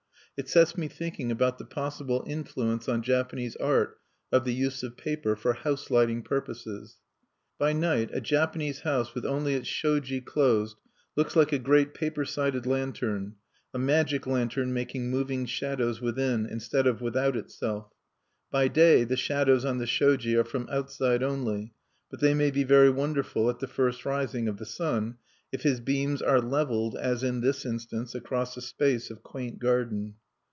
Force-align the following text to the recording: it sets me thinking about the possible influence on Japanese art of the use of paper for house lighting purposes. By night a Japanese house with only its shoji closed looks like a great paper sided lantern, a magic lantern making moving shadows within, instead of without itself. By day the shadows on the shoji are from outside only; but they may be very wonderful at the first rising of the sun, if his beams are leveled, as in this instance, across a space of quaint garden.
it 0.37 0.49
sets 0.49 0.75
me 0.75 0.87
thinking 0.87 1.29
about 1.29 1.59
the 1.59 1.65
possible 1.65 2.23
influence 2.25 2.89
on 2.89 3.03
Japanese 3.03 3.55
art 3.57 3.99
of 4.31 4.43
the 4.43 4.53
use 4.53 4.81
of 4.81 4.97
paper 4.97 5.35
for 5.35 5.53
house 5.53 5.91
lighting 5.91 6.23
purposes. 6.23 6.97
By 7.59 7.73
night 7.73 8.09
a 8.11 8.19
Japanese 8.19 8.79
house 8.79 9.13
with 9.13 9.23
only 9.23 9.53
its 9.53 9.67
shoji 9.67 10.19
closed 10.19 10.77
looks 11.15 11.35
like 11.35 11.51
a 11.53 11.59
great 11.59 11.93
paper 11.93 12.25
sided 12.25 12.65
lantern, 12.65 13.35
a 13.71 13.77
magic 13.77 14.25
lantern 14.25 14.73
making 14.73 15.11
moving 15.11 15.45
shadows 15.45 16.01
within, 16.01 16.47
instead 16.47 16.87
of 16.87 17.01
without 17.01 17.37
itself. 17.37 17.91
By 18.49 18.67
day 18.69 19.03
the 19.03 19.17
shadows 19.17 19.63
on 19.63 19.77
the 19.77 19.85
shoji 19.85 20.35
are 20.35 20.43
from 20.45 20.67
outside 20.71 21.21
only; 21.21 21.75
but 22.09 22.19
they 22.19 22.33
may 22.33 22.49
be 22.49 22.63
very 22.63 22.89
wonderful 22.89 23.47
at 23.51 23.59
the 23.59 23.67
first 23.67 24.05
rising 24.05 24.47
of 24.47 24.57
the 24.57 24.65
sun, 24.65 25.17
if 25.51 25.61
his 25.61 25.79
beams 25.81 26.19
are 26.19 26.41
leveled, 26.41 26.95
as 26.97 27.21
in 27.21 27.41
this 27.41 27.63
instance, 27.63 28.15
across 28.15 28.57
a 28.57 28.61
space 28.61 29.11
of 29.11 29.21
quaint 29.21 29.59
garden. 29.59 30.15